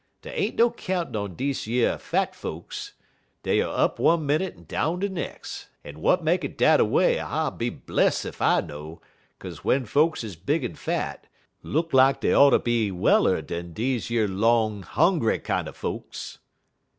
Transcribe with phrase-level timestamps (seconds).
[0.23, 2.93] Dey ain't no countin' on deze yer fat folks.
[3.43, 6.85] Dey er up one minnit en down de nex'; en w'at make it dat a
[6.85, 8.99] way I be bless ef I know,
[9.39, 11.27] 'kaze w'en folks is big en fat
[11.61, 16.39] look lak dey oughter be weller dan deze yer long hongry kinder folks.